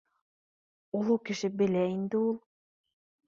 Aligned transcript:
—Оло 1.01 1.17
кеше 1.29 1.51
белә 1.59 1.83
инде 1.91 2.21
ул 2.23 2.33